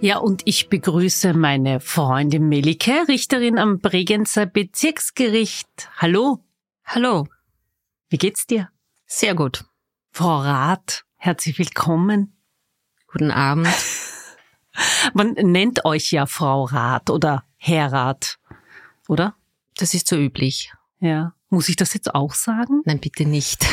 [0.00, 5.90] Ja, und ich begrüße meine Freundin Melike, Richterin am Bregenzer Bezirksgericht.
[5.96, 6.44] Hallo.
[6.84, 7.26] Hallo.
[8.08, 8.68] Wie geht's dir?
[9.06, 9.64] Sehr gut.
[10.12, 12.36] Frau Rath, herzlich willkommen.
[13.08, 13.66] Guten Abend.
[15.14, 18.38] Man nennt euch ja Frau Rat oder Herr Rat,
[19.08, 19.34] oder?
[19.78, 20.72] Das ist so üblich.
[21.00, 21.34] Ja.
[21.50, 22.82] Muss ich das jetzt auch sagen?
[22.84, 23.66] Nein, bitte nicht.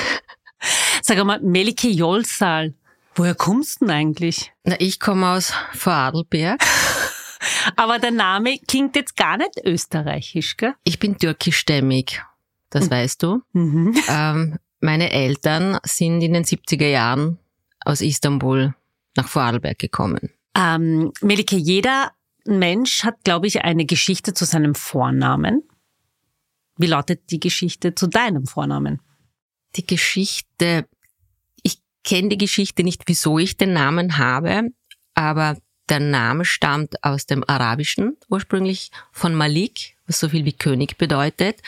[1.03, 2.73] Sag mal, Melike Jolsal,
[3.15, 4.53] woher kommst du denn eigentlich?
[4.63, 6.61] Na, ich komme aus Vorarlberg.
[7.75, 10.73] Aber der Name klingt jetzt gar nicht österreichisch, gell?
[10.83, 12.21] Ich bin türkischstämmig,
[12.69, 12.91] das mhm.
[12.91, 13.41] weißt du.
[13.53, 13.95] Mhm.
[14.07, 17.39] Ähm, meine Eltern sind in den 70er Jahren
[17.83, 18.75] aus Istanbul
[19.15, 20.31] nach Vorarlberg gekommen.
[20.55, 22.11] Ähm, Melike, jeder
[22.45, 25.63] Mensch hat, glaube ich, eine Geschichte zu seinem Vornamen.
[26.77, 29.01] Wie lautet die Geschichte zu deinem Vornamen?
[29.75, 30.94] Die Geschichte, ich
[32.05, 34.69] kenne die Geschichte nicht, wieso ich den Namen habe,
[35.15, 35.57] aber
[35.89, 41.61] der Name stammt aus dem Arabischen, ursprünglich von Malik, was so viel wie König bedeutet.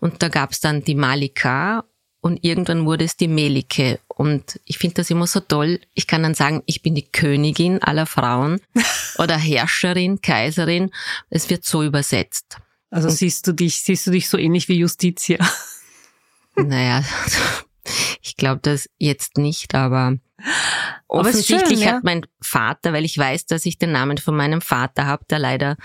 [0.00, 1.84] Und da gab es dann die Malika
[2.20, 4.00] und irgendwann wurde es die Melike.
[4.08, 5.80] Und ich finde das immer so toll.
[5.94, 8.60] Ich kann dann sagen, ich bin die Königin aller Frauen
[9.18, 10.90] oder Herrscherin, Kaiserin.
[11.30, 12.58] Es wird so übersetzt.
[12.90, 15.38] Also und siehst du dich, siehst du dich so ähnlich wie Justitia?
[16.56, 17.04] Naja,
[18.22, 21.92] ich glaube das jetzt nicht, aber, aber offensichtlich schön, ja?
[21.94, 25.38] hat mein Vater, weil ich weiß, dass ich den Namen von meinem Vater habe, der
[25.38, 25.76] leider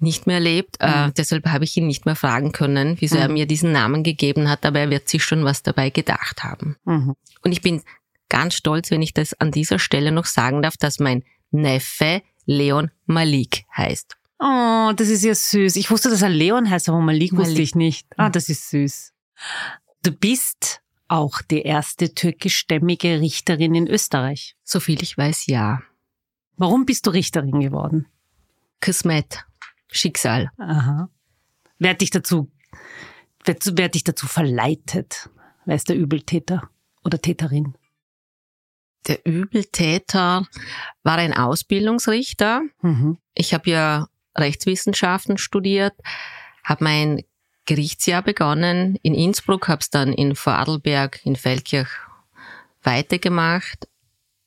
[0.00, 0.76] nicht mehr lebt.
[0.80, 1.08] Äh, mhm.
[1.08, 3.22] Äh, deshalb habe ich ihn nicht mehr fragen können, wieso mhm.
[3.22, 6.76] er mir diesen Namen gegeben hat, aber er wird sich schon was dabei gedacht haben.
[6.84, 7.14] Mhm.
[7.42, 7.82] Und ich bin
[8.28, 12.90] ganz stolz, wenn ich das an dieser Stelle noch sagen darf, dass mein Neffe Leon
[13.06, 14.16] Malik heißt.
[14.40, 15.76] Oh, das ist ja süß.
[15.76, 17.48] Ich wusste, dass er Leon heißt, aber Malik, Malik.
[17.48, 18.06] wusste ich nicht.
[18.16, 19.12] Ah, das ist süß.
[20.04, 24.56] Du bist auch die erste türkischstämmige Richterin in Österreich.
[24.62, 25.80] Soviel ich weiß, ja.
[26.56, 28.06] Warum bist du Richterin geworden?
[28.80, 29.44] Kismet.
[29.90, 30.50] Schicksal.
[30.58, 31.08] Aha.
[31.78, 32.50] Wer hat dich dazu,
[33.44, 35.30] wer, wer hat dich dazu verleitet?
[35.64, 36.68] Wer ist der Übeltäter
[37.04, 37.74] oder Täterin?
[39.06, 40.46] Der Übeltäter
[41.02, 42.62] war ein Ausbildungsrichter.
[42.82, 43.18] Mhm.
[43.34, 45.94] Ich habe ja Rechtswissenschaften studiert,
[46.64, 47.22] habe mein
[47.68, 51.90] Gerichtsjahr begonnen in Innsbruck, habe es dann in Vorarlberg, in Feldkirch
[52.82, 53.86] weitergemacht.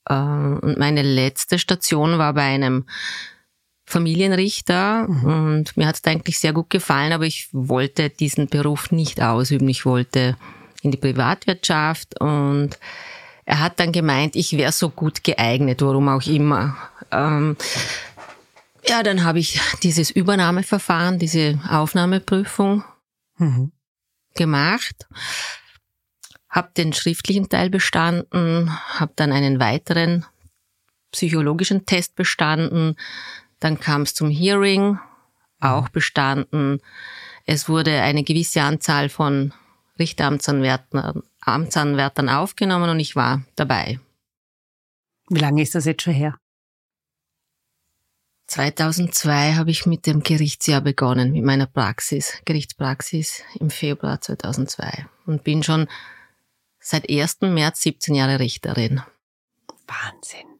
[0.10, 2.86] Äh, und meine letzte Station war bei einem
[3.86, 5.26] Familienrichter mhm.
[5.26, 9.70] und mir hat es eigentlich sehr gut gefallen, aber ich wollte diesen Beruf nicht ausüben.
[9.70, 10.36] Ich wollte
[10.82, 12.80] in die Privatwirtschaft und
[13.46, 16.76] er hat dann gemeint, ich wäre so gut geeignet, warum auch immer.
[17.12, 17.56] Ähm,
[18.88, 22.84] ja, dann habe ich dieses Übernahmeverfahren, diese Aufnahmeprüfung
[23.42, 23.72] mhm.
[24.36, 25.08] gemacht,
[26.50, 30.26] habe den schriftlichen Teil bestanden, habe dann einen weiteren
[31.12, 32.96] psychologischen Test bestanden,
[33.60, 35.00] dann kam es zum Hearing,
[35.60, 36.80] auch bestanden.
[37.46, 39.54] Es wurde eine gewisse Anzahl von
[40.00, 44.00] Richteramtsanwärtern Amtsanwärtern aufgenommen und ich war dabei.
[45.30, 46.38] Wie lange ist das jetzt schon her?
[48.52, 55.46] 2002 habe ich mit dem Gerichtsjahr begonnen, mit meiner Praxis, Gerichtspraxis im Februar 2002 und
[55.46, 55.88] bin schon
[56.78, 57.40] seit 1.
[57.44, 59.02] März 17 Jahre Richterin.
[59.88, 60.60] Wahnsinn.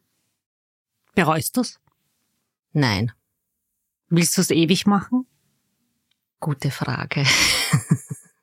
[1.14, 1.80] Bereust du's?
[2.72, 3.12] Nein.
[4.08, 5.26] Willst du es ewig machen?
[6.40, 7.26] Gute Frage.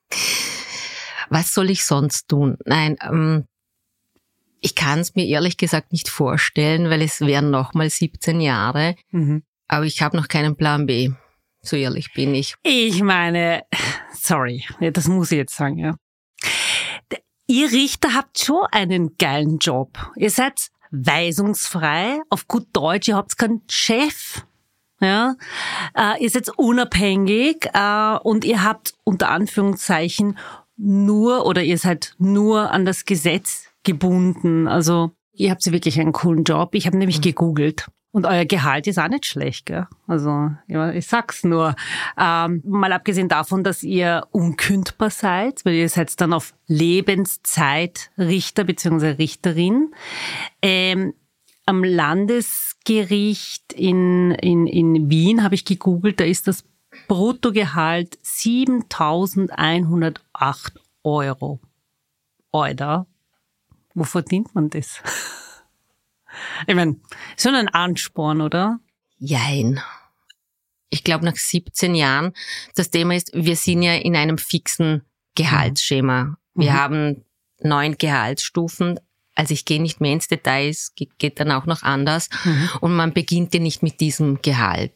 [1.29, 2.59] Was soll ich sonst tun?
[2.65, 3.47] Nein, ähm,
[4.61, 8.95] ich kann es mir ehrlich gesagt nicht vorstellen, weil es wären noch mal 17 Jahre.
[9.11, 9.43] Mhm.
[9.67, 11.11] Aber ich habe noch keinen Plan B.
[11.61, 12.55] So ehrlich bin ich.
[12.63, 13.63] Ich meine,
[14.13, 15.95] sorry, das muss ich jetzt sagen, ja.
[17.47, 19.97] Ihr Richter habt schon einen geilen Job.
[20.15, 24.43] Ihr seid weisungsfrei, auf gut Deutsch, ihr habt keinen Chef.
[25.01, 25.35] Ja,
[25.95, 30.37] äh, ihr seid unabhängig äh, und ihr habt unter Anführungszeichen
[30.75, 34.67] nur oder ihr seid nur an das Gesetz gebunden.
[34.67, 36.75] Also ihr habt wirklich einen coolen Job.
[36.75, 37.23] Ich habe nämlich mhm.
[37.23, 37.87] gegoogelt.
[38.11, 39.85] Und euer Gehalt ist auch nicht schlecht, gell?
[40.07, 41.75] Also, ja, ich sag's nur.
[42.17, 48.63] Ähm, mal abgesehen davon, dass ihr unkündbar seid, weil ihr seid dann auf Lebenszeit Richter
[48.63, 49.09] bzw.
[49.09, 49.93] Richterin.
[50.63, 51.13] Ähm,
[51.67, 56.63] am Landesgericht in, in, in Wien habe ich gegoogelt, da ist das
[57.07, 61.59] Bruttogehalt 7108 Euro.
[62.51, 63.05] Oder?
[63.99, 65.03] Wo verdient man das?
[66.67, 66.95] Ich meine,
[67.37, 68.79] schon ein Ansporn, oder?
[69.17, 69.81] Jein.
[70.89, 72.31] Ich glaube, nach 17 Jahren,
[72.75, 75.01] das Thema ist, wir sind ja in einem fixen
[75.35, 76.37] Gehaltsschema.
[76.53, 76.75] Wir mhm.
[76.75, 77.25] haben
[77.59, 79.01] neun Gehaltsstufen.
[79.35, 82.29] Also ich gehe nicht mehr ins Detail, es geht dann auch noch anders.
[82.45, 82.69] Mhm.
[82.79, 84.93] Und man beginnt ja nicht mit diesem Gehalt.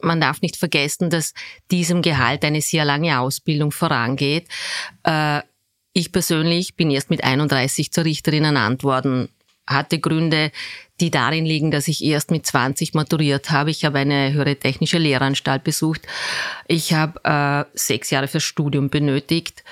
[0.00, 1.34] Man darf nicht vergessen, dass
[1.70, 4.48] diesem Gehalt eine sehr lange Ausbildung vorangeht.
[5.02, 5.42] Äh,
[5.98, 9.28] ich persönlich bin erst mit 31 zur Richterin ernannt worden
[9.68, 10.50] hatte Gründe,
[11.00, 13.70] die darin liegen, dass ich erst mit 20 maturiert habe.
[13.70, 16.02] Ich habe eine höhere technische Lehranstalt besucht.
[16.66, 19.62] Ich habe äh, sechs Jahre fürs Studium benötigt.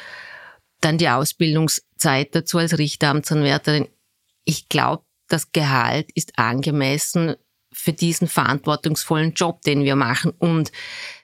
[0.81, 3.89] Dann die Ausbildungszeit dazu als Richteramtsanwärterin.
[4.45, 7.35] Ich glaube, das Gehalt ist angemessen
[7.73, 10.33] für diesen verantwortungsvollen Job, den wir machen.
[10.39, 10.71] Und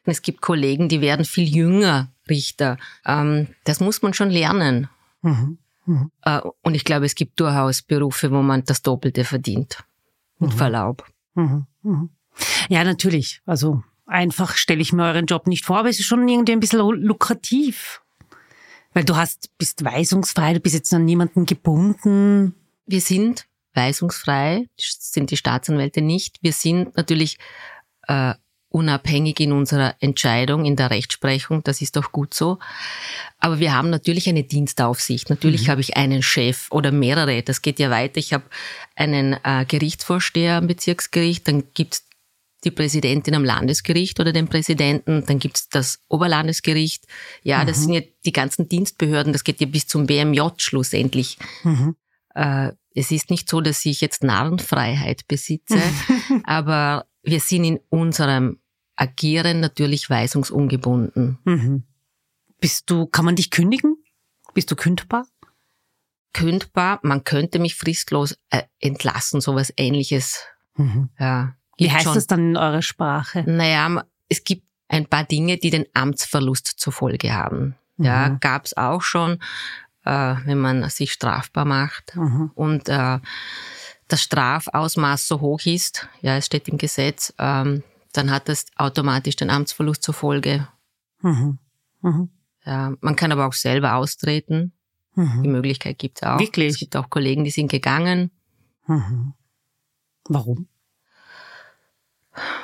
[0.05, 2.78] es gibt Kollegen, die werden viel jünger Richter.
[3.04, 4.88] Ähm, das muss man schon lernen.
[5.22, 5.58] Mhm.
[5.86, 6.10] Mhm.
[6.62, 9.84] Und ich glaube, es gibt durchaus Berufe, wo man das Doppelte verdient.
[10.38, 10.56] Mit mhm.
[10.56, 11.06] Verlaub.
[11.34, 11.66] Mhm.
[11.82, 12.10] mhm.
[12.69, 13.42] Ja, natürlich.
[13.44, 16.60] Also einfach stelle ich mir euren Job nicht vor, aber es ist schon irgendwie ein
[16.60, 18.00] bisschen lukrativ.
[18.94, 22.54] Weil du hast, bist weisungsfrei, du bist jetzt an niemanden gebunden.
[22.86, 26.38] Wir sind weisungsfrei, sind die Staatsanwälte nicht.
[26.42, 27.38] Wir sind natürlich
[28.06, 28.34] äh,
[28.72, 31.62] unabhängig in unserer Entscheidung, in der Rechtsprechung.
[31.62, 32.58] Das ist auch gut so.
[33.38, 35.30] Aber wir haben natürlich eine Dienstaufsicht.
[35.30, 35.70] Natürlich mhm.
[35.72, 37.42] habe ich einen Chef oder mehrere.
[37.42, 38.19] Das geht ja weiter.
[38.19, 38.44] Ich habe
[38.96, 42.04] einen äh, Gerichtsvorsteher am Bezirksgericht, dann gibt's
[42.64, 47.04] die Präsidentin am Landesgericht oder den Präsidenten, dann gibt's das Oberlandesgericht.
[47.42, 47.66] Ja, mhm.
[47.66, 51.38] das sind ja die ganzen Dienstbehörden, das geht ja bis zum BMJ schlussendlich.
[51.64, 51.96] Mhm.
[52.34, 55.80] Äh, es ist nicht so, dass ich jetzt Narrenfreiheit besitze,
[56.44, 58.58] aber wir sind in unserem
[59.02, 61.38] Agieren natürlich weisungsungebunden.
[61.44, 61.82] Mhm.
[62.60, 63.96] Bist du, kann man dich kündigen?
[64.54, 65.26] Bist du kündbar?
[66.32, 70.44] Kündbar, man könnte mich fristlos äh, entlassen, sowas ähnliches.
[70.76, 71.08] Mhm.
[71.19, 72.14] Ja, Wie heißt schon.
[72.14, 73.43] das dann in eurer Sprache?
[73.44, 77.75] Naja, es gibt ein paar Dinge, die den Amtsverlust zur Folge haben.
[77.96, 78.05] Mhm.
[78.05, 79.40] Ja, gab's auch schon,
[80.05, 82.14] äh, wenn man sich strafbar macht.
[82.14, 82.52] Mhm.
[82.55, 83.19] Und äh,
[84.06, 87.82] das Strafausmaß so hoch ist, ja, es steht im Gesetz, ähm,
[88.12, 90.69] dann hat das automatisch den Amtsverlust zur Folge.
[91.20, 91.59] Mhm.
[92.03, 92.31] Mhm.
[92.64, 94.73] Ja, man kann aber auch selber austreten.
[95.14, 95.43] Mhm.
[95.43, 96.38] Die Möglichkeit gibt es auch.
[96.38, 96.75] Wirklich?
[96.75, 98.31] Es gibt auch Kollegen, die sind gegangen.
[98.87, 99.35] Mhm.
[100.29, 100.69] Warum?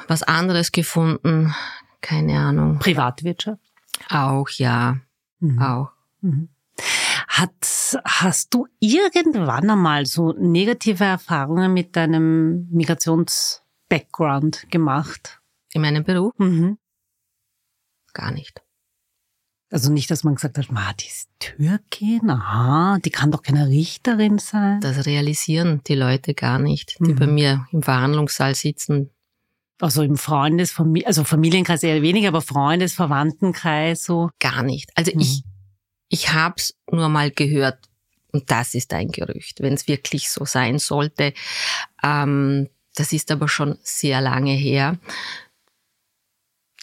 [0.06, 1.54] Was anderes gefunden,
[2.00, 2.78] keine Ahnung.
[2.78, 3.60] Privatwirtschaft?
[4.08, 4.98] Auch, ja.
[5.40, 5.58] Mhm.
[5.60, 5.90] Auch.
[6.20, 6.48] Mhm.
[7.28, 7.52] Hat,
[8.04, 12.68] hast du irgendwann einmal so negative Erfahrungen mit deinem
[13.88, 15.40] Migrations-Background gemacht?
[15.72, 16.34] In meinem Beruf?
[16.38, 16.78] Mhm.
[18.12, 18.62] Gar nicht.
[19.70, 23.68] Also nicht, dass man gesagt hat, Ma, die ist Türkin, aha, die kann doch keine
[23.68, 24.80] Richterin sein.
[24.80, 27.16] Das realisieren die Leute gar nicht, die mhm.
[27.16, 29.10] bei mir im Verhandlungssaal sitzen.
[29.78, 30.74] Also im Freundes,
[31.04, 34.30] also Familienkreis eher weniger, aber Freundes, Verwandtenkreis so.
[34.40, 34.90] Gar nicht.
[34.94, 35.20] Also mhm.
[35.20, 35.44] ich,
[36.08, 37.90] ich hab's nur mal gehört
[38.32, 41.34] und das ist ein Gerücht, wenn es wirklich so sein sollte.
[42.02, 44.98] Ähm, das ist aber schon sehr lange her.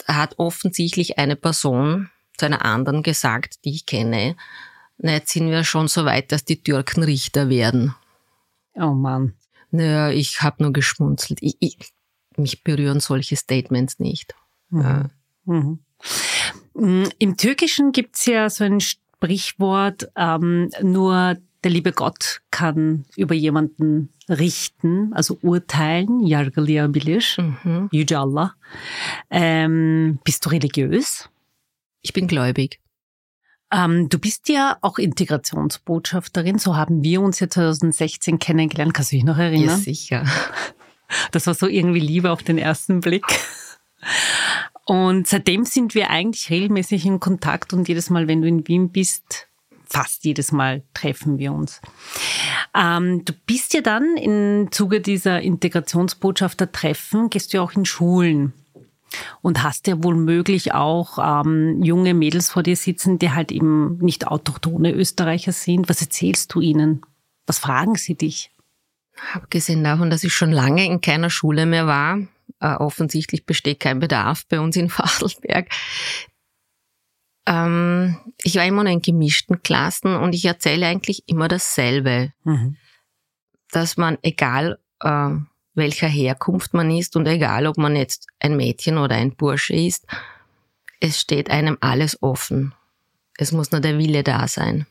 [0.07, 4.35] Hat offensichtlich eine Person zu einer anderen gesagt, die ich kenne,
[4.97, 7.95] na, jetzt sind wir schon so weit, dass die Türken Richter werden.
[8.75, 9.33] Oh Mann.
[9.71, 11.39] Naja, ich habe nur geschmunzelt.
[11.41, 11.77] Ich, ich,
[12.37, 14.35] mich berühren solche Statements nicht.
[14.69, 15.09] Mhm.
[15.43, 15.79] Mhm.
[16.73, 23.33] Mm, Im Türkischen gibt's ja so ein Sprichwort, ähm, nur der liebe Gott kann über
[23.33, 27.89] jemanden richten, also urteilen, yargılayabilir, mhm.
[27.91, 28.53] Yüce Allah.
[29.31, 31.27] Ähm, bist du religiös?
[32.03, 32.79] Ich bin gläubig.
[33.71, 38.93] Ähm, du bist ja auch Integrationsbotschafterin, so haben wir uns ja 2016 kennengelernt.
[38.93, 39.69] Kannst du dich noch erinnern?
[39.69, 40.23] Ja, sicher.
[41.31, 43.23] Das war so irgendwie Liebe auf den ersten Blick.
[44.85, 48.89] Und seitdem sind wir eigentlich regelmäßig in Kontakt und jedes Mal, wenn du in Wien
[48.89, 49.47] bist,
[49.87, 51.81] fast jedes Mal treffen wir uns.
[52.73, 58.53] Ähm, du bist ja dann im Zuge dieser Integrationsbotschafter-Treffen, gehst du ja auch in Schulen.
[59.41, 63.97] Und hast ja wohl möglich auch ähm, junge Mädels vor dir sitzen, die halt eben
[63.99, 65.87] nicht autochtone Österreicher sind.
[65.87, 67.01] Was erzählst du ihnen?
[67.45, 68.51] Was fragen sie dich?
[69.33, 72.19] Abgesehen davon, dass ich schon lange in keiner Schule mehr war,
[72.59, 75.69] äh, offensichtlich besteht kein Bedarf bei uns in Vorarlberg.
[77.45, 82.33] Ähm, ich war immer in gemischten Klassen und ich erzähle eigentlich immer dasselbe.
[82.43, 82.77] Mhm.
[83.71, 85.29] Dass man, egal äh,
[85.73, 90.05] welcher Herkunft man ist und egal ob man jetzt ein Mädchen oder ein Bursche ist,
[90.99, 92.73] es steht einem alles offen.
[93.37, 94.87] Es muss nur der Wille da sein.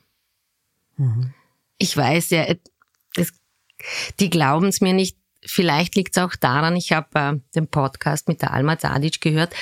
[0.96, 1.32] Mhm.
[1.78, 2.46] Ich weiß ja,
[3.16, 3.32] es,
[4.20, 5.16] die glauben es mir nicht.
[5.46, 9.54] Vielleicht liegt es auch daran, ich habe äh, den Podcast mit der Alma Zadic gehört,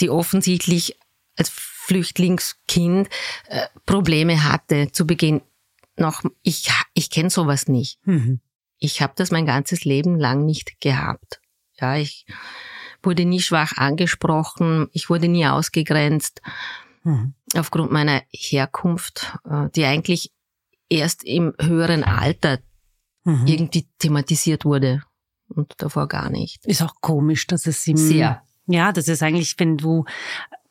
[0.00, 0.98] die offensichtlich
[1.36, 1.50] als
[1.84, 3.08] Flüchtlingskind
[3.48, 5.42] äh, Probleme hatte zu Beginn.
[5.96, 7.98] Noch, ich, ich kenne sowas nicht.
[8.06, 8.40] Mhm
[8.82, 11.40] ich habe das mein ganzes Leben lang nicht gehabt.
[11.80, 12.26] Ja, ich
[13.02, 16.42] wurde nie schwach angesprochen, ich wurde nie ausgegrenzt
[17.04, 17.34] mhm.
[17.54, 20.32] aufgrund meiner Herkunft, äh, die eigentlich
[20.88, 22.58] erst im höheren Alter
[23.22, 23.46] mhm.
[23.46, 25.02] irgendwie thematisiert wurde
[25.48, 26.66] und davor gar nicht.
[26.66, 30.04] Ist auch komisch, dass es im sehr ja, das ist eigentlich, wenn du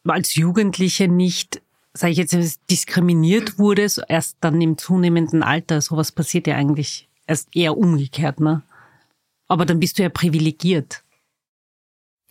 [0.05, 1.62] als Jugendliche nicht
[1.93, 5.81] sage ich jetzt, diskriminiert wurdest, erst dann im zunehmenden Alter.
[5.81, 8.63] Sowas passiert ja eigentlich erst eher umgekehrt, ne?
[9.48, 11.03] Aber dann bist du ja privilegiert.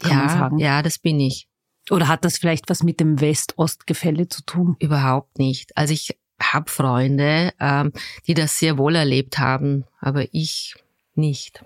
[0.00, 0.58] Kann ja, man sagen.
[0.58, 1.46] ja, das bin ich.
[1.90, 4.76] Oder hat das vielleicht was mit dem West-Ost-Gefälle zu tun?
[4.78, 5.76] Überhaupt nicht.
[5.76, 7.92] Also ich habe Freunde, ähm,
[8.26, 10.76] die das sehr wohl erlebt haben, aber ich
[11.14, 11.62] nicht.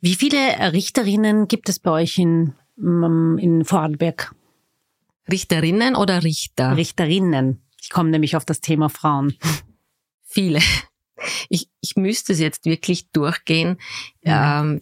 [0.00, 4.34] Wie viele Richterinnen gibt es bei euch in, mm, in Vorarlberg?
[5.30, 6.76] Richterinnen oder Richter?
[6.76, 7.62] Richterinnen.
[7.80, 9.36] Ich komme nämlich auf das Thema Frauen.
[10.24, 10.60] Viele
[11.48, 13.78] ich, ich müsste es jetzt wirklich durchgehen.
[14.22, 14.80] Mhm.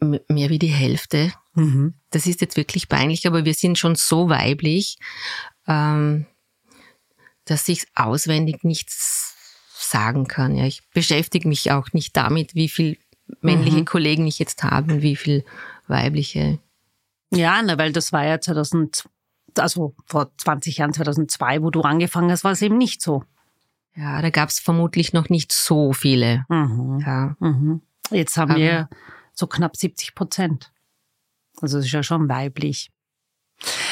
[0.00, 1.32] Ähm, mehr wie die Hälfte.
[1.54, 1.94] Mhm.
[2.10, 4.98] Das ist jetzt wirklich peinlich, aber wir sind schon so weiblich,
[5.66, 6.26] ähm,
[7.44, 9.34] dass ich auswendig nichts
[9.78, 10.56] sagen kann.
[10.56, 12.98] Ja, ich beschäftige mich auch nicht damit, wie viel
[13.40, 13.84] männliche mhm.
[13.84, 15.44] Kollegen ich jetzt habe und wie viel
[15.86, 16.58] weibliche.
[17.32, 19.08] Ja, na, weil das war ja 2000,
[19.58, 23.24] also vor 20 Jahren, 2002, wo du angefangen hast, war es eben nicht so.
[23.94, 26.44] Ja, da gab es vermutlich noch nicht so viele.
[26.48, 27.02] Mhm.
[27.04, 27.36] Ja.
[27.40, 27.80] Mhm.
[28.10, 28.88] Jetzt haben Aber wir
[29.32, 30.72] so knapp 70 Prozent.
[31.60, 32.90] Also das ist ja schon weiblich.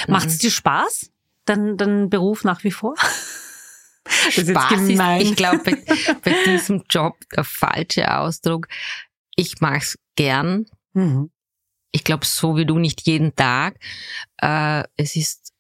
[0.07, 0.13] Mhm.
[0.13, 1.11] Macht es dir Spaß,
[1.47, 2.95] dein, dein Beruf nach wie vor?
[4.05, 5.83] Das Spaß ist, ist ich glaube, bei,
[6.23, 8.69] bei, diesem Job der falsche Ausdruck.
[9.35, 10.67] Ich mache es gern.
[10.93, 11.31] Mhm.
[11.95, 13.79] Ich glaube, so wie du nicht jeden Tag.
[14.43, 15.53] Äh, es ist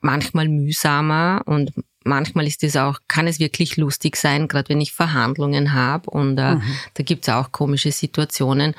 [0.00, 1.72] manchmal mühsamer und
[2.04, 6.36] manchmal ist es auch, kann es wirklich lustig sein, gerade wenn ich Verhandlungen habe und
[6.36, 6.78] äh, mhm.
[6.94, 8.74] da gibt es auch komische Situationen.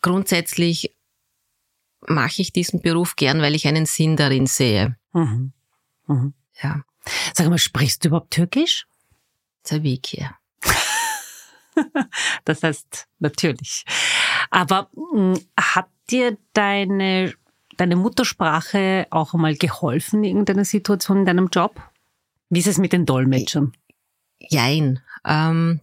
[0.00, 0.96] Grundsätzlich
[2.08, 4.96] mache ich diesen Beruf gern, weil ich einen Sinn darin sehe.
[5.12, 5.52] Mhm.
[6.06, 6.32] Mhm.
[6.62, 6.84] Ja.
[7.34, 8.86] Sag mal, sprichst du überhaupt Türkisch?
[9.68, 10.34] Hier.
[12.46, 13.84] das heißt, natürlich.
[14.50, 17.32] Aber mh, hm, hat dir deine
[17.80, 21.80] deine Muttersprache auch einmal geholfen in irgendeiner Situation in deinem Job?
[22.50, 23.72] Wie ist es mit den Dolmetschern?
[24.38, 25.00] Jein.
[25.24, 25.80] Ähm,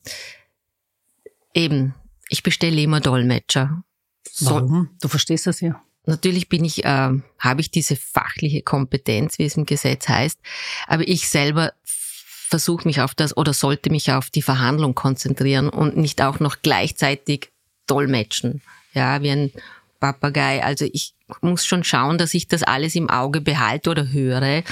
[1.54, 1.96] eben,
[2.30, 3.84] ich bestelle immer Dolmetscher.
[4.30, 4.90] So, Warum?
[5.02, 5.82] Du verstehst das ja.
[6.06, 10.40] Natürlich bin ich, äh, habe ich diese fachliche Kompetenz, wie es im Gesetz heißt,
[10.88, 15.98] aber ich selber versuche mich auf das oder sollte mich auf die Verhandlung konzentrieren und
[15.98, 17.50] nicht auch noch gleichzeitig
[17.88, 18.62] dolmetschen.
[18.94, 19.52] Ja, wie ein
[20.00, 20.64] Papagei.
[20.64, 24.64] Also ich muss schon schauen, dass ich das alles im Auge behalte oder höre,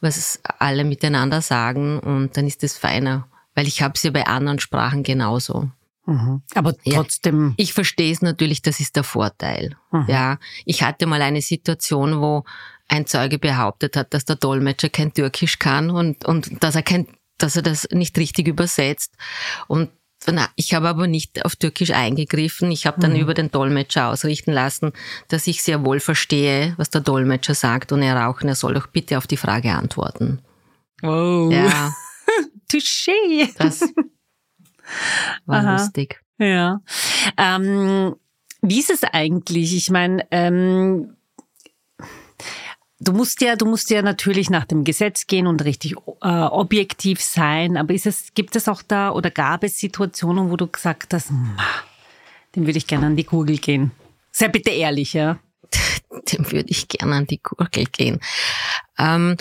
[0.00, 4.26] was alle miteinander sagen und dann ist es feiner, weil ich habe es ja bei
[4.26, 5.70] anderen Sprachen genauso.
[6.06, 6.42] Mhm.
[6.54, 7.48] Aber trotzdem.
[7.48, 9.76] Ja, ich verstehe es natürlich, das ist der Vorteil.
[9.90, 10.04] Mhm.
[10.08, 12.44] Ja, ich hatte mal eine Situation, wo
[12.88, 17.08] ein Zeuge behauptet hat, dass der Dolmetscher kein Türkisch kann und, und dass er kein,
[17.38, 19.14] dass er das nicht richtig übersetzt.
[19.66, 19.90] Und
[20.56, 22.70] ich habe aber nicht auf Türkisch eingegriffen.
[22.70, 23.20] Ich habe dann mhm.
[23.20, 24.92] über den Dolmetscher ausrichten lassen,
[25.28, 28.74] dass ich sehr wohl verstehe, was der Dolmetscher sagt und er auch, und er soll
[28.74, 30.40] doch bitte auf die Frage antworten.
[31.02, 31.50] Oh.
[31.52, 31.94] Ja.
[32.72, 33.50] Touché.
[33.58, 33.82] Das
[35.46, 35.72] war Aha.
[35.72, 36.20] lustig.
[36.38, 36.80] Ja.
[37.36, 38.16] Ähm,
[38.62, 39.76] wie ist es eigentlich?
[39.76, 41.13] Ich meine, ähm,
[43.00, 47.20] Du musst ja, du musst ja natürlich nach dem Gesetz gehen und richtig äh, objektiv
[47.20, 47.76] sein.
[47.76, 51.30] Aber ist es, gibt es auch da oder gab es Situationen, wo du gesagt hast,
[52.54, 53.90] dem würde ich gerne an die Kugel gehen?
[54.30, 55.38] Sei bitte ehrlich, ja.
[56.32, 58.20] Dem würde ich gerne an die Kugel gehen.
[58.98, 59.36] Ähm,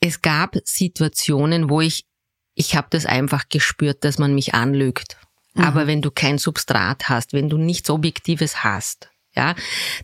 [0.00, 2.04] es gab Situationen, wo ich,
[2.54, 5.16] ich habe das einfach gespürt, dass man mich anlügt.
[5.54, 5.64] Mhm.
[5.64, 9.54] Aber wenn du kein Substrat hast, wenn du nichts Objektives hast, ja,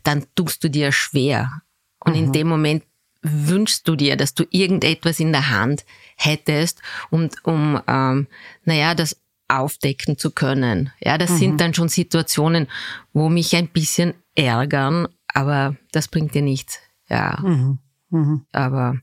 [0.03, 1.63] dann tust du dir schwer.
[2.05, 2.19] Und mhm.
[2.19, 2.85] in dem Moment
[3.23, 5.85] wünschst du dir, dass du irgendetwas in der Hand
[6.17, 8.27] hättest, um, um ähm,
[8.65, 9.17] naja, das
[9.49, 10.93] aufdecken zu können.
[11.01, 11.37] Ja, das mhm.
[11.37, 12.69] sind dann schon Situationen,
[13.13, 16.79] wo mich ein bisschen ärgern, aber das bringt dir nichts.
[17.09, 17.39] Ja.
[17.43, 17.79] Mhm.
[18.11, 18.47] Mhm.
[18.53, 18.97] Aber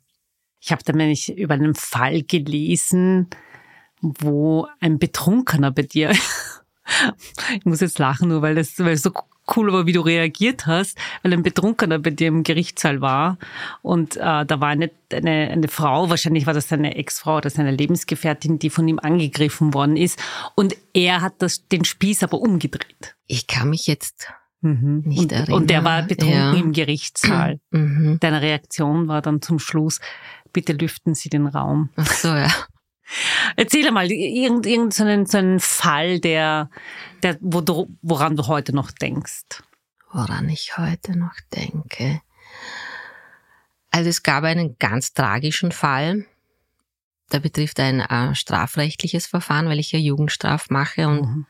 [0.59, 3.27] ich habe da nämlich über einen Fall gelesen,
[4.01, 6.11] wo ein Betrunkener bei dir,
[7.55, 9.11] ich muss jetzt lachen, nur weil das, weil es so
[9.55, 13.37] cool war, wie du reagiert hast, weil ein Betrunkener bei dir im Gerichtssaal war
[13.81, 17.71] und äh, da war eine, eine, eine Frau, wahrscheinlich war das seine Ex-Frau oder seine
[17.71, 20.19] Lebensgefährtin, die von ihm angegriffen worden ist
[20.55, 23.15] und er hat das, den Spieß aber umgedreht.
[23.27, 24.27] Ich kann mich jetzt
[24.61, 25.03] Mhm.
[25.05, 25.53] Nicht und, erinnern.
[25.53, 26.53] und der war betrunken ja.
[26.53, 27.59] im Gerichtssaal.
[27.71, 28.17] Mhm.
[28.19, 29.99] Deine Reaktion war dann zum Schluss,
[30.51, 31.89] bitte lüften Sie den Raum.
[31.95, 32.49] Ach so, ja.
[33.55, 36.69] Erzähl mal, irgendeinen irgend so einen, so einen Fall, der,
[37.23, 39.63] der, wo du, woran du heute noch denkst.
[40.11, 42.21] Woran ich heute noch denke.
[43.91, 46.25] Also es gab einen ganz tragischen Fall.
[47.31, 51.45] Der betrifft ein äh, strafrechtliches Verfahren, weil ich ja Jugendstraf mache und mhm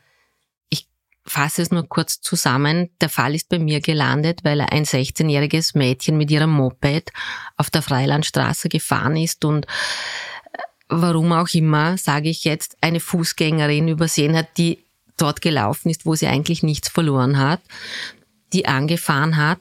[1.30, 2.90] fasse es nur kurz zusammen.
[3.00, 7.12] Der Fall ist bei mir gelandet, weil ein 16-jähriges Mädchen mit ihrem Moped
[7.56, 9.66] auf der Freilandstraße gefahren ist und
[10.90, 14.78] warum auch immer, sage ich jetzt, eine Fußgängerin übersehen hat, die
[15.16, 17.60] dort gelaufen ist, wo sie eigentlich nichts verloren hat,
[18.52, 19.60] die angefahren hat.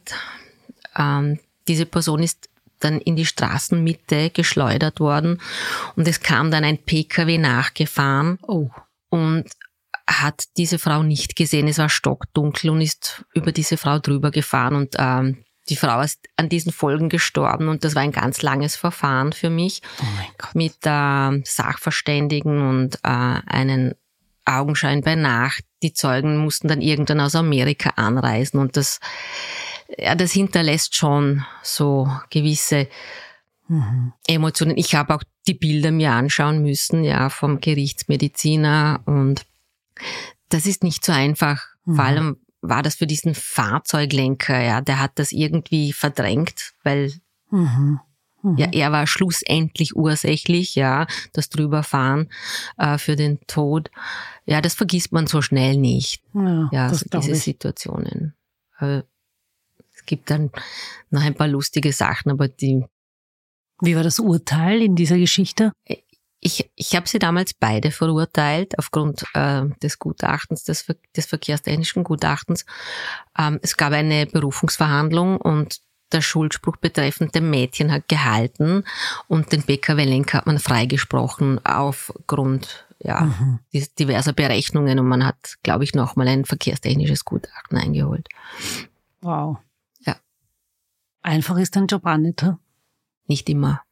[0.97, 5.41] Ähm, diese Person ist dann in die Straßenmitte geschleudert worden
[5.95, 8.39] und es kam dann ein Pkw nachgefahren.
[8.41, 8.69] Oh.
[9.09, 9.45] Und
[10.07, 11.67] hat diese Frau nicht gesehen.
[11.67, 16.19] Es war stockdunkel und ist über diese Frau drüber gefahren und ähm, die Frau ist
[16.35, 20.75] an diesen Folgen gestorben und das war ein ganz langes Verfahren für mich oh mit
[20.83, 23.95] äh, Sachverständigen und äh, einen
[24.45, 25.63] Augenschein bei Nacht.
[25.83, 28.99] Die Zeugen mussten dann irgendwann aus Amerika anreisen und das,
[29.97, 32.87] ja, das hinterlässt schon so gewisse
[33.67, 34.13] mhm.
[34.27, 34.77] Emotionen.
[34.77, 39.45] Ich habe auch die Bilder mir anschauen müssen, ja, vom Gerichtsmediziner und
[40.49, 41.63] das ist nicht so einfach.
[41.85, 41.95] Mhm.
[41.95, 47.13] Vor allem war das für diesen Fahrzeuglenker, ja, der hat das irgendwie verdrängt, weil
[47.51, 47.99] mhm.
[48.41, 48.57] Mhm.
[48.57, 52.29] ja, er war schlussendlich ursächlich, ja, das drüberfahren
[52.77, 53.91] äh, für den Tod.
[54.45, 56.23] Ja, das vergisst man so schnell nicht.
[56.33, 57.43] Ja, ja so diese ich.
[57.43, 58.35] Situationen.
[58.79, 59.03] Äh,
[59.93, 60.51] es gibt dann
[61.09, 62.85] noch ein paar lustige Sachen, aber die.
[63.81, 65.71] Wie war das Urteil in dieser Geschichte?
[66.41, 72.65] Ich, ich habe sie damals beide verurteilt aufgrund äh, des Gutachtens, des, des verkehrstechnischen Gutachtens.
[73.37, 78.83] Ähm, es gab eine Berufungsverhandlung und der Schuldspruch betreffend dem Mädchen hat gehalten
[79.27, 83.59] und den BKW-Lenker hat man freigesprochen aufgrund ja, mhm.
[83.97, 88.27] diverser Berechnungen und man hat, glaube ich, nochmal ein verkehrstechnisches Gutachten eingeholt.
[89.21, 89.57] Wow.
[89.99, 90.17] Ja.
[91.21, 92.45] Einfach ist dein Job auch nicht,
[93.27, 93.83] Nicht immer.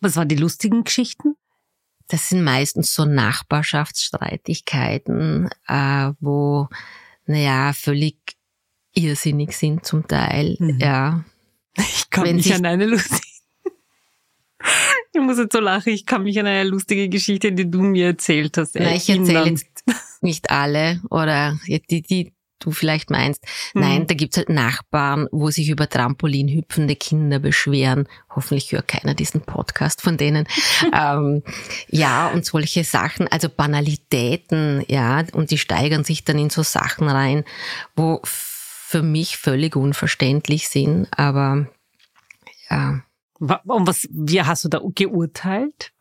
[0.00, 1.36] Was waren die lustigen Geschichten?
[2.08, 6.68] Das sind meistens so Nachbarschaftsstreitigkeiten, äh, wo,
[7.26, 8.16] naja, völlig
[8.94, 10.78] irrsinnig sind zum Teil, mhm.
[10.80, 11.22] ja.
[11.76, 13.20] Ich kann Wenn mich an eine lustige,
[15.12, 18.06] ich muss jetzt so lachen, ich kann mich an eine lustige Geschichte, die du mir
[18.06, 18.74] erzählt hast.
[18.74, 19.84] Na, ich erzähle jetzt
[20.20, 23.44] nicht alle oder die, die du vielleicht meinst.
[23.74, 23.80] Mhm.
[23.80, 28.08] Nein, da gibt's halt Nachbarn, wo sich über Trampolin hüpfende Kinder beschweren.
[28.34, 30.46] Hoffentlich hört keiner diesen Podcast von denen.
[30.92, 31.42] ähm,
[31.88, 37.08] ja, und solche Sachen, also Banalitäten, ja, und die steigern sich dann in so Sachen
[37.08, 37.44] rein,
[37.96, 41.66] wo für mich völlig unverständlich sind, aber
[42.70, 43.02] ja.
[43.38, 45.92] Und was, wie hast du da geurteilt?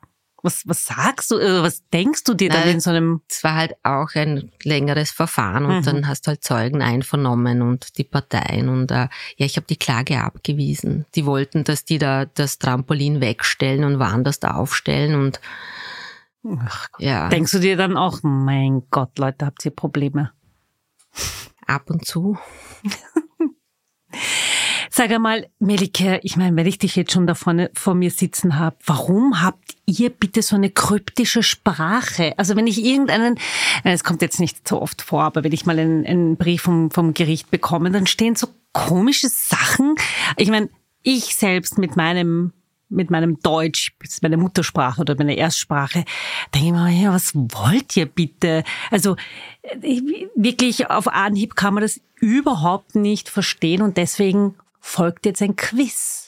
[0.47, 3.21] Was, was sagst du, äh, was denkst du dir Nein, dann in so einem?
[3.29, 5.83] Es war halt auch ein längeres Verfahren und mhm.
[5.83, 9.75] dann hast du halt Zeugen einvernommen und die Parteien und äh, ja, ich habe die
[9.75, 11.05] Klage abgewiesen.
[11.15, 15.41] Die wollten, dass die da das Trampolin wegstellen und woanders da aufstellen und
[16.61, 17.27] Ach, ja.
[17.27, 20.31] Denkst du dir dann auch, mein Gott, Leute, habt ihr Probleme?
[21.65, 22.37] Ab und zu.
[24.89, 28.57] Sag einmal, Melike, ich meine, wenn ich dich jetzt schon da vorne vor mir sitzen
[28.57, 32.33] habe, warum habt ihr bitte so eine kryptische Sprache?
[32.37, 33.35] Also wenn ich irgendeinen,
[33.83, 36.61] äh, es kommt jetzt nicht so oft vor, aber wenn ich mal einen, einen Brief
[36.63, 39.95] vom, vom Gericht bekomme, dann stehen so komische Sachen.
[40.37, 40.69] Ich meine,
[41.03, 42.53] ich selbst mit meinem
[42.89, 46.05] mit meinem Deutsch, meine Muttersprache oder meine Erstsprache,
[46.53, 48.63] denke ich mir, ja, was wollt ihr bitte?
[48.91, 49.17] Also
[49.61, 50.01] äh,
[50.35, 54.55] wirklich auf Anhieb kann man das überhaupt nicht verstehen und deswegen
[54.87, 56.27] folgt jetzt ein Quiz.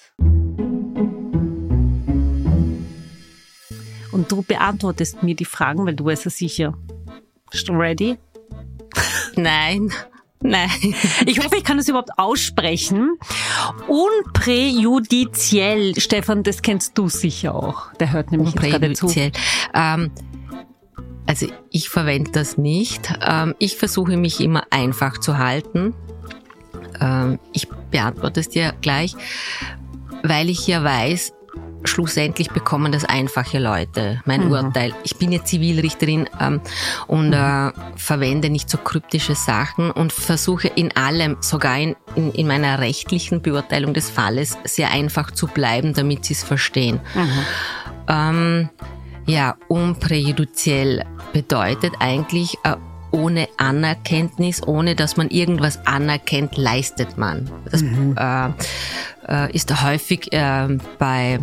[4.12, 6.74] Und du beantwortest mir die Fragen, weil du weißt ja sicher.
[7.50, 8.18] Bist du ready?
[9.36, 9.92] Nein.
[10.42, 10.70] Nein.
[11.26, 13.18] Ich hoffe, ich kann das überhaupt aussprechen.
[13.88, 17.92] Unpräjudiziell, Stefan, das kennst du sicher auch.
[17.94, 19.08] Der hört nämlich gerade zu.
[19.74, 20.12] Ähm,
[21.26, 23.14] also ich verwende das nicht.
[23.22, 25.94] Ähm, ich versuche mich immer einfach zu halten.
[27.02, 29.16] Ähm, ich beantworte es dir gleich,
[30.24, 31.34] weil ich ja weiß,
[31.84, 34.52] schlussendlich bekommen das einfache Leute, mein mhm.
[34.52, 34.94] Urteil.
[35.04, 36.62] Ich bin ja Zivilrichterin ähm,
[37.08, 42.48] und äh, verwende nicht so kryptische Sachen und versuche in allem, sogar in, in, in,
[42.48, 47.00] meiner rechtlichen Beurteilung des Falles, sehr einfach zu bleiben, damit sie es verstehen.
[47.16, 47.30] Mhm.
[48.08, 48.70] Ähm,
[49.26, 52.76] ja, unpräjudiziell bedeutet eigentlich, äh,
[53.12, 57.50] ohne Anerkenntnis, ohne dass man irgendwas anerkennt, leistet man.
[57.70, 58.16] Das mhm.
[58.18, 58.50] äh,
[59.28, 61.40] äh, ist häufig äh, bei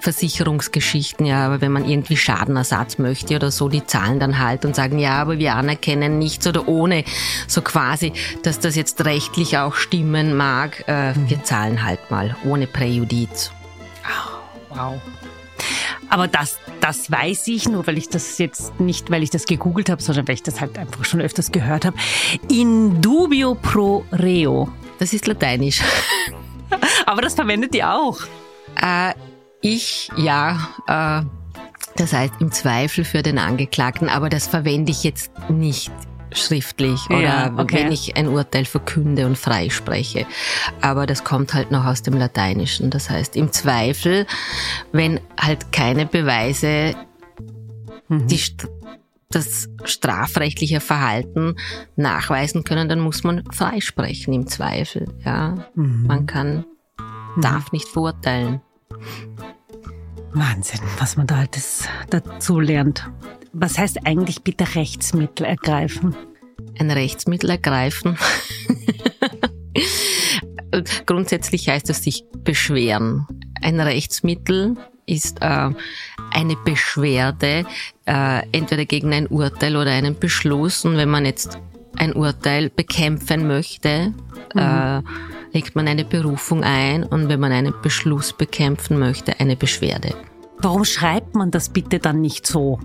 [0.00, 4.76] Versicherungsgeschichten, ja, aber wenn man irgendwie Schadenersatz möchte oder so, die zahlen dann halt und
[4.76, 7.04] sagen, ja, aber wir anerkennen nichts oder ohne,
[7.46, 11.30] so quasi, dass das jetzt rechtlich auch stimmen mag, äh, mhm.
[11.30, 13.50] wir zahlen halt mal, ohne Präjudiz.
[14.04, 15.00] Oh, wow.
[16.08, 19.90] Aber das, das weiß ich, nur weil ich das jetzt nicht, weil ich das gegoogelt
[19.90, 21.96] habe, sondern weil ich das halt einfach schon öfters gehört habe.
[22.50, 24.68] In dubio pro reo.
[24.98, 25.82] Das ist lateinisch.
[27.06, 28.20] Aber das verwendet ihr auch.
[28.80, 29.14] Äh,
[29.60, 30.68] ich, ja.
[30.86, 31.22] Äh,
[31.96, 35.90] das heißt im Zweifel für den Angeklagten, aber das verwende ich jetzt nicht
[36.32, 37.84] schriftlich oder ja, okay.
[37.84, 40.26] wenn ich ein Urteil verkünde und freispreche.
[40.80, 42.90] Aber das kommt halt noch aus dem Lateinischen.
[42.90, 44.26] Das heißt, im Zweifel,
[44.92, 46.94] wenn halt keine Beweise
[48.08, 48.26] mhm.
[48.26, 48.40] die
[49.30, 51.56] das strafrechtliche Verhalten
[51.96, 55.06] nachweisen können, dann muss man freisprechen im Zweifel.
[55.24, 56.04] Ja, mhm.
[56.06, 56.64] man kann,
[57.36, 57.40] mhm.
[57.40, 58.62] darf nicht verurteilen.
[60.32, 63.10] Wahnsinn, was man da alles dazu lernt.
[63.52, 66.14] Was heißt eigentlich bitte Rechtsmittel ergreifen?
[66.78, 68.18] Ein Rechtsmittel ergreifen?
[71.06, 73.26] Grundsätzlich heißt es sich beschweren.
[73.62, 75.70] Ein Rechtsmittel ist äh,
[76.30, 77.64] eine Beschwerde,
[78.06, 80.84] äh, entweder gegen ein Urteil oder einen Beschluss.
[80.84, 81.58] Und wenn man jetzt
[81.96, 84.12] ein Urteil bekämpfen möchte,
[84.54, 84.60] mhm.
[84.60, 85.02] äh,
[85.52, 90.14] legt man eine Berufung ein und wenn man einen Beschluss bekämpfen möchte, eine Beschwerde.
[90.58, 92.78] Warum schreibt man das bitte dann nicht so?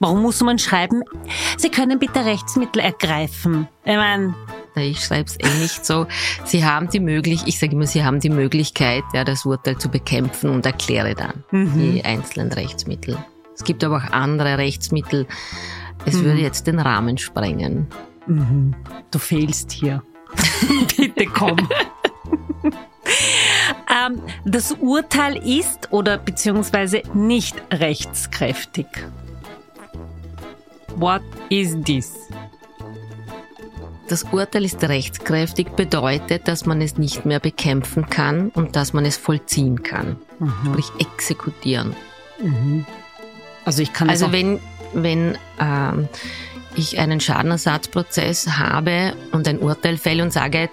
[0.00, 1.02] Warum muss man schreiben,
[1.56, 3.68] Sie können bitte Rechtsmittel ergreifen?
[3.84, 4.34] Ich meine,
[4.76, 6.06] ich schreibe es eh nicht so.
[6.44, 9.88] Sie haben die Möglichkeit, ich sage immer, Sie haben die Möglichkeit, ja, das Urteil zu
[9.88, 11.92] bekämpfen und erkläre dann mhm.
[11.92, 13.16] die einzelnen Rechtsmittel.
[13.54, 15.26] Es gibt aber auch andere Rechtsmittel.
[16.04, 16.24] Es mhm.
[16.24, 17.88] würde jetzt den Rahmen sprengen.
[18.26, 18.76] Mhm.
[19.10, 20.02] Du fehlst hier.
[20.96, 21.56] Bitte komm.
[22.62, 28.86] ähm, das Urteil ist oder beziehungsweise nicht rechtskräftig.
[30.96, 32.28] What is this?
[34.08, 39.04] Das Urteil ist rechtskräftig, bedeutet, dass man es nicht mehr bekämpfen kann und dass man
[39.04, 40.16] es vollziehen kann.
[40.38, 40.52] Mhm.
[40.66, 41.94] Sprich exekutieren.
[42.42, 42.86] Mhm.
[43.66, 44.60] Also ich kann Also wenn,
[44.94, 46.08] wenn ähm,
[46.74, 50.70] ich einen Schadenersatzprozess habe und ein Urteil fälle und sage,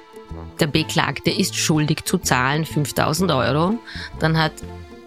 [0.61, 3.77] der Beklagte ist schuldig zu zahlen 5000 Euro,
[4.19, 4.53] dann hat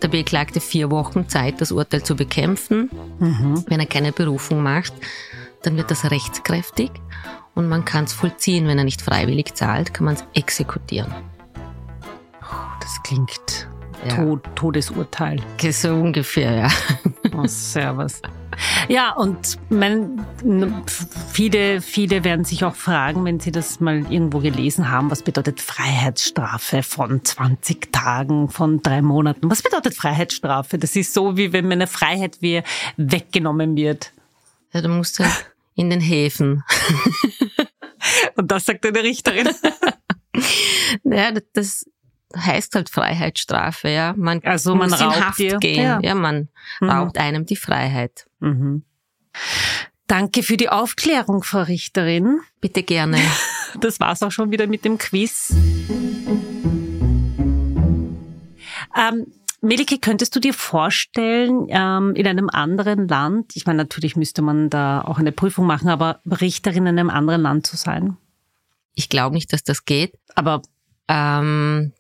[0.03, 2.91] der Beklagte vier Wochen Zeit, das Urteil zu bekämpfen.
[3.19, 3.65] Mhm.
[3.67, 4.93] Wenn er keine Berufung macht,
[5.63, 6.91] dann wird das rechtskräftig
[7.55, 8.67] und man kann es vollziehen.
[8.67, 11.13] Wenn er nicht freiwillig zahlt, kann man es exekutieren.
[12.81, 13.69] Das klingt
[14.07, 14.17] ja.
[14.17, 15.41] Tod, Todesurteil.
[15.71, 16.69] So ungefähr, ja.
[17.37, 18.23] Oh, servus.
[18.89, 20.25] Ja, und mein,
[21.33, 25.61] viele, viele werden sich auch fragen, wenn sie das mal irgendwo gelesen haben, was bedeutet
[25.61, 29.51] Freiheitsstrafe von 20 Tagen, von drei Monaten?
[29.51, 30.79] Was bedeutet Freiheitsstrafe?
[30.79, 32.63] Das ist so, wie wenn meine Freiheit wie
[32.97, 34.13] weggenommen wird.
[34.73, 36.65] Ja, du musst halt in den Häfen.
[38.37, 39.49] und das sagt eine Richterin.
[41.05, 41.87] naja, das
[42.37, 44.15] heißt halt Freiheitsstrafe, ja.
[44.17, 45.59] Man also man muss in Haft dir.
[45.59, 45.83] gehen.
[45.83, 46.01] Ja.
[46.03, 46.49] ja, man
[46.81, 46.91] mhm.
[46.91, 48.27] raubt einem die Freiheit.
[48.41, 48.85] Mhm.
[50.07, 52.41] Danke für die Aufklärung, Frau Richterin.
[52.61, 53.19] Bitte gerne.
[53.83, 55.55] Das war's auch schon wieder mit dem Quiz.
[58.97, 59.27] Ähm,
[59.61, 64.71] Melike, könntest du dir vorstellen, ähm, in einem anderen Land, ich meine, natürlich müsste man
[64.71, 68.17] da auch eine Prüfung machen, aber Richterin in einem anderen Land zu sein?
[68.95, 70.15] Ich glaube nicht, dass das geht.
[70.35, 70.63] Aber
[71.09, 71.93] ähm,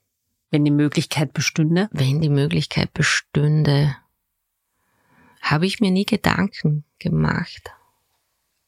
[0.51, 1.89] wenn die Möglichkeit bestünde?
[1.93, 3.97] Wenn die Möglichkeit bestünde,
[5.41, 7.71] habe ich mir nie Gedanken gemacht.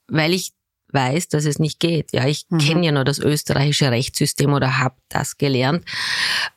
[0.09, 0.53] Weil ich
[0.93, 2.13] weiß, dass es nicht geht.
[2.13, 2.59] Ja, ich mhm.
[2.59, 5.85] kenne ja nur das österreichische Rechtssystem oder habe das gelernt.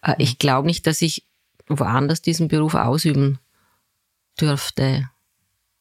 [0.02, 1.26] Äh, ich glaube nicht, dass ich
[1.68, 3.40] woanders diesen Beruf ausüben
[4.40, 5.10] dürfte.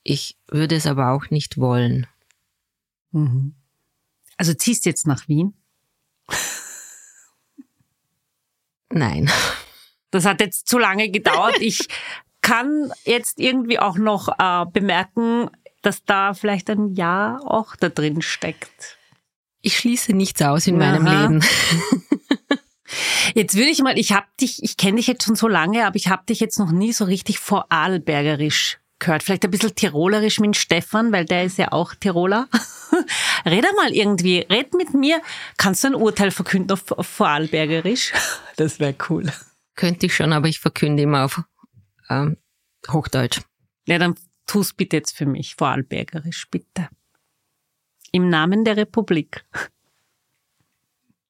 [0.02, 2.06] Ich würde es aber auch nicht wollen.
[3.12, 3.54] Mhm.
[4.36, 5.54] Also ziehst du jetzt nach Wien?
[8.92, 9.30] Nein.
[10.10, 11.56] Das hat jetzt zu lange gedauert.
[11.60, 11.88] Ich
[12.42, 15.48] kann jetzt irgendwie auch noch äh, bemerken,
[15.80, 18.98] dass da vielleicht ein Ja auch da drin steckt.
[19.62, 20.98] Ich schließe nichts aus in Aha.
[20.98, 21.44] meinem Leben.
[23.34, 25.96] Jetzt würde ich mal, ich habe dich, ich kenne dich jetzt schon so lange, aber
[25.96, 29.22] ich habe dich jetzt noch nie so richtig vorarlbergerisch gehört.
[29.22, 32.48] Vielleicht ein bisschen tirolerisch mit Stefan, weil der ist ja auch Tiroler.
[33.44, 35.20] red mal irgendwie, red mit mir.
[35.58, 38.12] Kannst du ein Urteil verkünden auf, auf Vorarlbergerisch?
[38.56, 39.32] Das wäre cool.
[39.76, 41.42] Könnte ich schon, aber ich verkünde immer auf
[42.10, 42.36] ähm,
[42.86, 43.40] Hochdeutsch.
[43.86, 44.14] Ja, dann
[44.46, 46.88] tu's bitte jetzt für mich, Vorarlbergerisch, bitte.
[48.12, 49.46] Im Namen der Republik.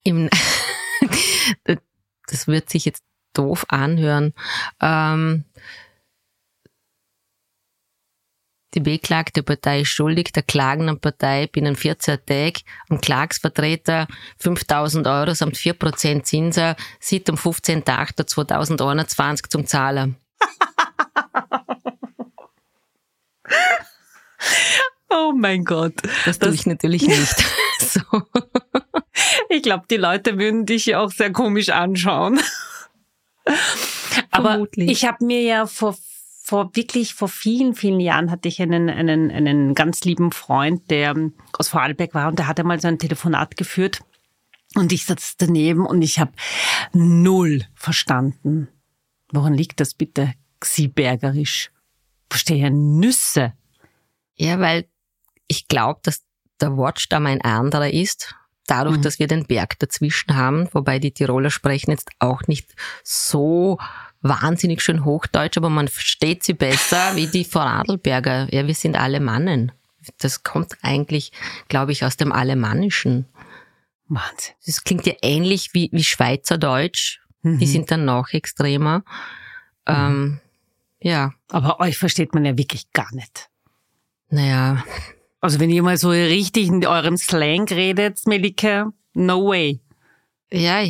[0.03, 0.29] Im
[2.27, 3.05] das wird sich jetzt
[3.35, 4.35] doof anhören.
[4.81, 5.45] Ähm,
[8.75, 14.07] die beklagte Partei ist schuldig, der klagenden Partei binnen 14 Tagen am Klagsvertreter
[14.39, 20.17] 5000 Euro samt 4% Zinsen sieht am 15.08.2021 zum Zahlen.
[25.11, 25.95] oh mein Gott.
[26.25, 27.37] Das, das tue ich natürlich nicht.
[27.81, 28.01] so.
[29.49, 32.41] Ich glaube, die Leute würden dich ja auch sehr komisch anschauen.
[34.31, 34.91] Aber Vermutlich.
[34.91, 35.97] ich habe mir ja vor
[36.53, 41.17] vor wirklich vor vielen, vielen Jahren hatte ich einen, einen, einen ganz lieben Freund, der
[41.55, 44.01] aus Vorarlberg war und der hat einmal so ein Telefonat geführt
[44.75, 46.33] und ich saß daneben und ich habe
[46.93, 48.69] null verstanden.
[49.33, 50.35] Woran liegt das bitte?
[50.61, 51.71] Xiebergerisch.
[52.29, 53.55] Verstehe ja Nüsse.
[54.35, 54.85] Ja, weil
[55.47, 56.23] ich glaube, dass
[56.61, 58.35] der Wortstamm ein anderer ist.
[58.67, 59.03] Dadurch, mhm.
[59.03, 63.79] dass wir den Berg dazwischen haben, wobei die Tiroler sprechen jetzt auch nicht so
[64.23, 68.49] wahnsinnig schön Hochdeutsch, aber man versteht sie besser wie die Vorarlberger.
[68.53, 69.73] Ja, wir sind Alemannen.
[70.19, 71.33] Das kommt eigentlich,
[71.69, 73.27] glaube ich, aus dem Alemannischen.
[74.09, 74.55] Wahnsinn.
[74.67, 77.21] Das klingt ja ähnlich wie, wie Schweizerdeutsch.
[77.43, 77.59] Mhm.
[77.59, 78.99] Die sind dann noch extremer.
[79.87, 79.95] Mhm.
[79.95, 80.41] Ähm,
[81.01, 81.33] ja.
[81.49, 83.49] Aber euch versteht man ja wirklich gar nicht.
[84.31, 84.85] Naja.
[85.41, 89.81] Also wenn ihr mal so richtig in eurem Slang redet, Melike, no way.
[90.53, 90.83] Ja,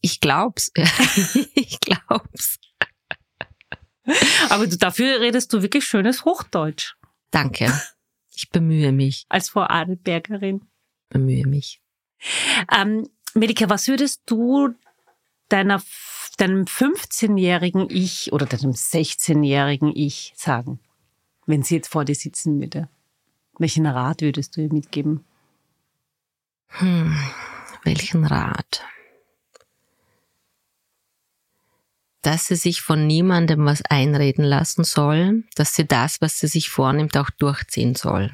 [0.00, 0.70] ich glaub's.
[1.54, 2.58] ich glaub's.
[4.48, 6.94] Aber du, dafür redest du wirklich schönes Hochdeutsch.
[7.30, 7.72] Danke.
[8.34, 9.26] Ich bemühe mich.
[9.28, 10.62] Als Vorarlbergerin.
[11.08, 11.80] Bemühe mich.
[12.74, 14.74] Ähm, Melika, was würdest du
[15.48, 15.82] deiner,
[16.38, 20.80] deinem 15-jährigen Ich oder deinem 16-jährigen Ich sagen,
[21.46, 22.88] wenn sie jetzt vor dir sitzen würde?
[23.58, 25.24] Welchen Rat würdest du ihr mitgeben?
[26.68, 27.16] Hm,
[27.84, 28.84] welchen Rat?
[32.22, 36.68] Dass sie sich von niemandem was einreden lassen soll, dass sie das, was sie sich
[36.68, 38.30] vornimmt, auch durchziehen soll.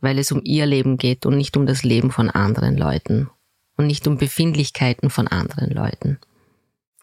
[0.00, 3.30] Weil es um ihr Leben geht und nicht um das Leben von anderen Leuten
[3.76, 6.18] und nicht um Befindlichkeiten von anderen Leuten.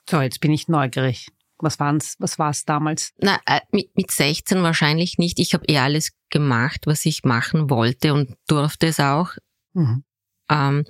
[0.10, 1.28] So, jetzt bin ich neugierig.
[1.60, 3.14] Was waren's, was war's damals?
[3.18, 5.40] Na, äh, mit, mit 16 wahrscheinlich nicht.
[5.40, 9.32] Ich habe eh alles gemacht, was ich machen wollte und durfte es auch.
[9.74, 10.04] Mhm.
[10.50, 10.86] Ähm,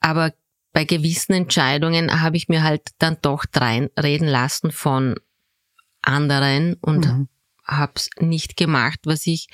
[0.00, 0.32] aber
[0.72, 5.16] bei gewissen Entscheidungen habe ich mir halt dann doch reden lassen von
[6.02, 7.28] anderen und mhm.
[7.64, 9.48] habe es nicht gemacht, was ich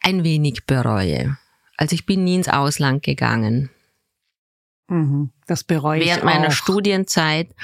[0.00, 1.36] ein wenig bereue.
[1.76, 3.70] Also ich bin nie ins Ausland gegangen.
[4.88, 5.30] Mhm.
[5.46, 7.54] Das bereue ich Während meiner Studienzeit.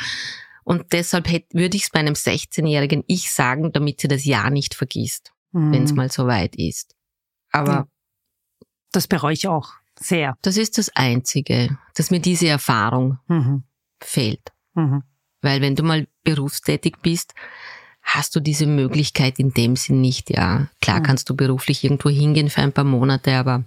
[0.64, 4.74] Und deshalb hätte, würde ich es meinem 16-jährigen Ich sagen, damit sie das Ja nicht
[4.74, 5.72] vergisst, mhm.
[5.72, 6.94] wenn es mal so weit ist.
[7.50, 7.88] Aber
[8.92, 9.72] das bereue ich auch.
[10.00, 10.36] Sehr.
[10.42, 13.64] Das ist das Einzige, dass mir diese Erfahrung mhm.
[14.00, 14.52] fehlt.
[14.74, 15.02] Mhm.
[15.42, 17.34] Weil wenn du mal berufstätig bist,
[18.02, 20.68] hast du diese Möglichkeit in dem Sinn nicht, ja.
[20.80, 21.02] Klar mhm.
[21.04, 23.64] kannst du beruflich irgendwo hingehen für ein paar Monate, aber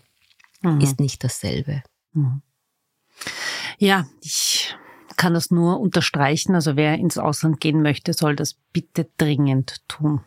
[0.61, 0.81] mhm.
[0.81, 1.83] ist nicht dasselbe.
[2.13, 2.41] Mhm.
[3.77, 4.75] Ja, ich
[5.17, 6.55] kann das nur unterstreichen.
[6.55, 10.21] Also wer ins Ausland gehen möchte, soll das bitte dringend tun.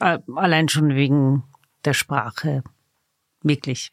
[0.00, 1.44] Äh, allein schon wegen
[1.84, 2.62] der Sprache.
[3.42, 3.92] Wirklich.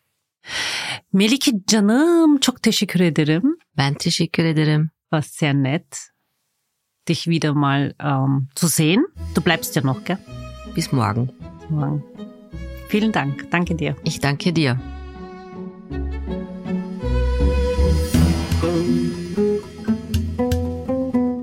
[1.14, 3.58] Melike canım çok teşekkür ederim.
[3.78, 4.90] Ben teşekkür ederim.
[5.12, 5.98] War sehr nett,
[7.08, 9.06] dich wieder mal ähm, zu sehen.
[9.36, 10.18] Du bleibst ja noch, gell?
[10.76, 11.30] Bis morgen.
[11.70, 12.04] Morgen.
[12.90, 13.52] Vielen Dank.
[13.52, 13.96] Danke dir.
[14.04, 14.80] Ich danke dir.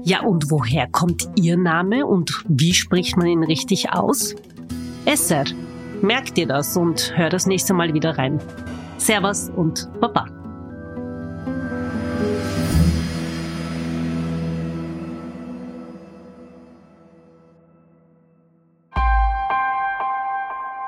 [0.05, 4.35] Ja, und woher kommt Ihr Name und wie spricht man ihn richtig aus?
[5.05, 5.45] Esser.
[6.03, 8.41] Merkt ihr das und hör das nächste Mal wieder rein.
[9.01, 10.27] Servus und Baba.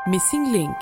[0.07, 0.77] Missing Link